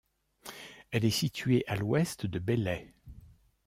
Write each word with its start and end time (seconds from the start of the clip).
Elle 0.89 1.05
est 1.05 1.11
située 1.11 1.63
à 1.67 1.73
à 1.73 1.75
l'ouest 1.75 2.25
de 2.25 2.39
Belley. 2.39 2.91